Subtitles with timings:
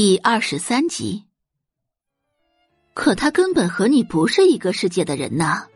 [0.00, 1.24] 第二十三集。
[2.94, 5.66] 可他根本和你不是一个世界的人呐。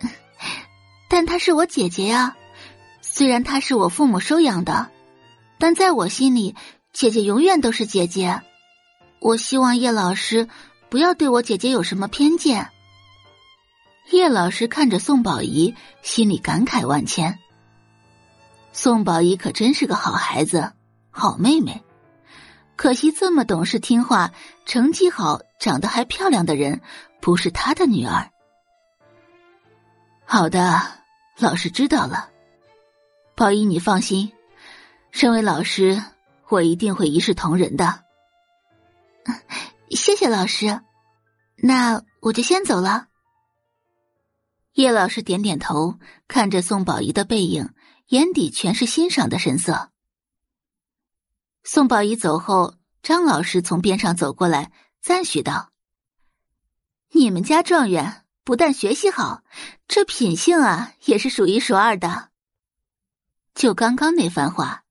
[1.10, 2.38] 但她是我姐姐呀，
[3.02, 4.90] 虽然她是我父母收养的，
[5.58, 6.54] 但在我心里，
[6.94, 8.40] 姐姐永远都是姐姐。
[9.20, 10.48] 我希望叶老师
[10.88, 12.70] 不要对我姐姐有什么偏见。
[14.10, 17.38] 叶老师看着宋宝仪，心里感慨万千。
[18.72, 20.72] 宋宝仪可真是个好孩子，
[21.10, 21.82] 好妹妹。
[22.76, 24.32] 可惜这么懂事听话、
[24.66, 26.80] 成绩好、长得还漂亮的人，
[27.20, 28.30] 不是他的女儿。
[30.24, 30.82] 好的，
[31.38, 32.30] 老师知道了。
[33.34, 34.32] 宝仪，你放心，
[35.10, 36.02] 身为老师，
[36.48, 38.04] 我一定会一视同仁的。
[39.90, 40.80] 谢谢老师，
[41.56, 43.06] 那我就先走了。
[44.74, 47.70] 叶老师点点头，看着宋宝仪的背影，
[48.08, 49.90] 眼底全是欣赏的神色。
[51.68, 54.70] 宋宝仪走后，张老师从边上走过来，
[55.02, 55.72] 赞许道
[57.10, 59.42] ：“你们家状元不但学习好，
[59.88, 62.28] 这品性啊，也是数一数二的。”
[63.52, 64.84] 就刚刚那番话，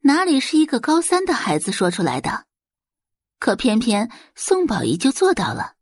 [0.00, 2.46] 哪里是一个高三的孩子说出来的？
[3.38, 5.74] 可偏偏宋宝仪就做到了。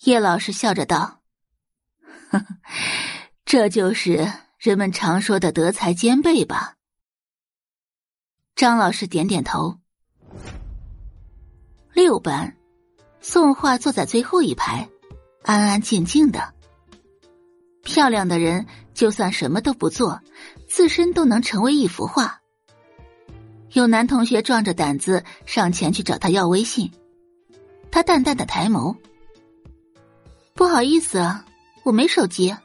[0.00, 1.22] 叶老师笑着道。
[2.28, 2.46] 呵呵，
[3.46, 6.75] 这就是人们常说的德才兼备吧？
[8.56, 9.76] 张老师点点头。
[11.92, 12.56] 六班，
[13.20, 14.88] 宋画坐在最后一排，
[15.42, 16.54] 安安静静的。
[17.84, 20.18] 漂亮的人就算什么都不做，
[20.66, 22.40] 自身都能成为一幅画。
[23.72, 26.90] 有男同学壮着胆子上前去找他要微信，
[27.90, 28.96] 他淡淡的抬眸
[30.56, 31.22] ：“不好意思。”
[31.84, 32.56] 我没手机。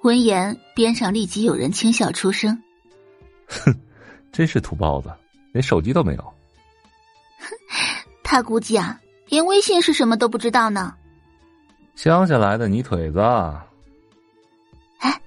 [0.00, 2.60] 闻言，边上立即有人轻笑出声
[3.46, 3.78] ：“哼，
[4.34, 5.14] 真是土包子，
[5.52, 6.34] 连手机都没有。”
[8.24, 10.94] 他估计啊，连微信是什么都不知道呢。
[11.94, 13.20] 乡下来的泥腿子。
[14.98, 15.20] 哎，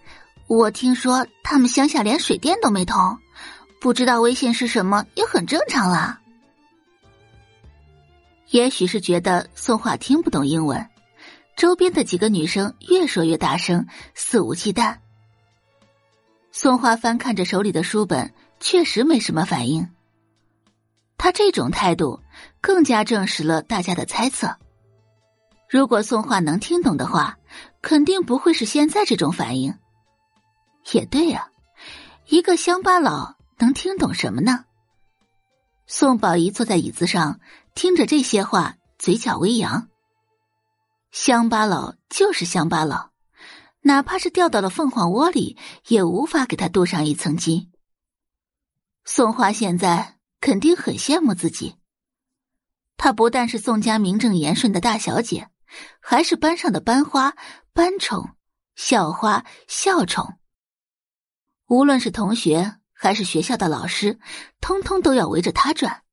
[0.47, 3.17] 我听说他们乡下连水电都没通，
[3.79, 6.19] 不知道微信是什么也很正常啦。
[8.50, 10.85] 也许是觉得宋画听不懂英文。
[11.56, 14.97] 周边的几个女生越说越大声，肆无忌惮。
[16.51, 19.88] 宋花翻看着手里的书本，确实没什么反应。
[21.18, 22.22] 他这种态度
[22.62, 24.56] 更加证实了大家的猜测：
[25.68, 27.38] 如果宋画能听懂的话，
[27.81, 29.73] 肯定不会是现在这种反应。
[30.91, 31.50] 也对呀，
[32.28, 34.66] 一个乡巴佬能听懂什么呢？
[35.88, 37.40] 宋宝仪坐在椅子上，
[37.73, 39.88] 听着这些话，嘴角微扬。
[41.12, 43.09] 乡巴佬就是乡巴佬，
[43.81, 45.57] 哪怕是掉到了凤凰窝里，
[45.88, 47.72] 也无法给他镀上一层金。
[49.09, 51.78] 宋花现在肯定很羡慕自己，
[52.97, 55.50] 她不但是宋家名正言顺的大小姐，
[56.01, 57.34] 还是班上的班花、
[57.72, 58.35] 班宠、
[58.75, 60.38] 校花、校宠。
[61.67, 64.19] 无论是同学还是学校的老师，
[64.59, 66.03] 通通都要围着她转。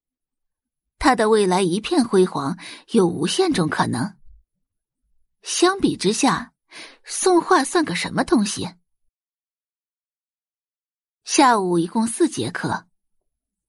[1.00, 2.56] 她的未来一片辉煌，
[2.92, 4.16] 有无限种可能。
[5.42, 6.52] 相比之下，
[7.04, 8.72] 宋画算个什么东西？
[11.24, 12.84] 下午一共四节课，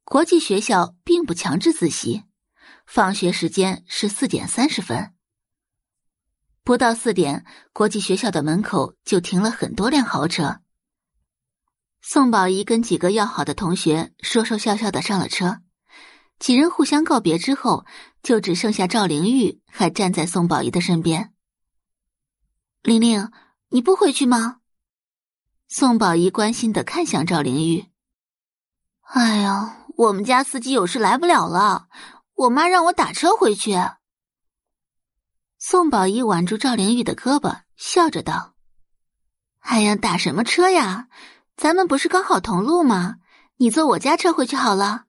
[0.03, 2.25] 国际学校并不强制自习，
[2.85, 5.13] 放学时间是四点三十分。
[6.66, 10.59] 不到四点，国际学校的门口就停了很多辆豪车。
[12.01, 15.61] 宋宝仪跟几个要好的同学说说笑笑的上了车，
[16.39, 17.85] 几人互相告别之后，
[18.22, 21.33] 就只剩下赵灵玉还站在宋宝仪的身边。
[22.83, 23.31] 玲玲，
[23.69, 24.59] 你不回去吗？
[25.68, 27.88] 宋宝仪关心的看向赵灵玉。
[29.02, 31.88] 哎呀，我们家司机有事来不了了，
[32.36, 33.74] 我妈让我打车回去。
[35.58, 38.53] 宋宝仪挽住赵灵玉的胳膊，笑着道
[39.59, 41.08] ：“哎呀，打什么车呀？
[41.58, 43.16] 咱们不是刚好同路吗？
[43.58, 45.06] 你坐我家车回去好了。”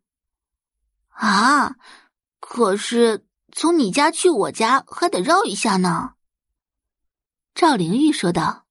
[1.12, 1.76] 啊，
[2.40, 6.14] 可是从你家去我家还得绕一下呢。
[7.54, 8.65] 赵灵玉说道：“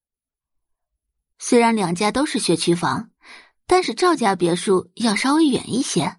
[1.37, 3.11] 虽然两家都是学区房，
[3.67, 6.17] 但是赵家别墅要稍微远一些。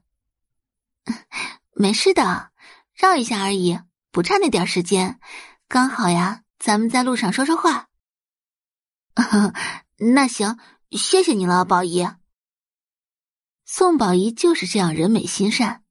[1.72, 2.50] 没事的，
[2.94, 3.78] 绕一下而已，
[4.10, 5.20] 不差那点时间。
[5.68, 7.88] 刚好呀，咱们在路上说说话。
[9.98, 10.58] 那行，
[10.90, 12.06] 谢谢你了，宝姨。
[13.64, 15.82] 宋宝仪就是这样人美心善，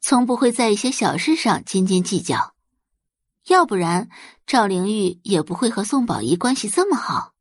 [0.00, 2.54] 从不会在一些小事上斤斤计较。”
[3.48, 4.08] 要不然，
[4.46, 7.31] 赵灵玉也不会和宋宝仪关系这么好。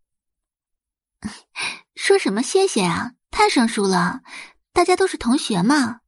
[2.11, 4.19] 说什么谢谢啊，太生疏了，
[4.73, 6.01] 大家都是同学嘛。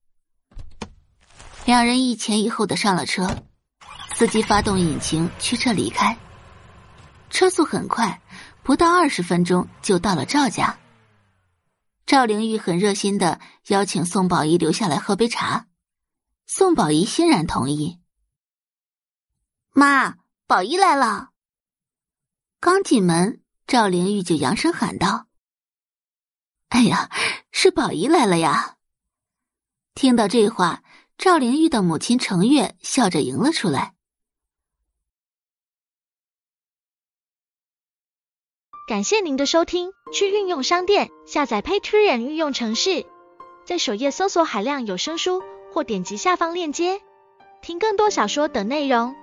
[1.63, 3.45] 两人一前一后的上了车，
[4.13, 6.17] 司机发动引擎驱车离开。
[7.29, 8.21] 车速很快，
[8.63, 10.77] 不到二十分钟就到了赵家。
[12.06, 15.67] 赵灵玉很热心的邀请宋宝仪留下来喝杯茶，
[16.45, 18.01] 宋宝仪欣然同意。
[19.71, 20.15] 妈，
[20.47, 21.29] 宝仪来了。
[22.59, 25.27] 刚进门，赵灵玉就扬声喊道
[26.73, 27.11] ：“哎呀，
[27.51, 28.77] 是宝仪来了呀！”
[29.93, 30.81] 听到这话，
[31.19, 33.93] 赵灵玉的母亲程月笑着迎了出来。
[38.87, 43.05] 感谢您的收听，去运用商店下载 Patreon 运用城市，
[43.65, 46.99] 在首页搜索海量有声书，或点击下方链接
[47.61, 49.15] 听更多小说等内容。